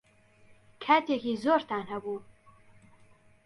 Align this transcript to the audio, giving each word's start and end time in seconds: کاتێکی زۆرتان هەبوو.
کاتێکی 0.83 1.33
زۆرتان 1.43 1.83
هەبوو. 1.91 2.17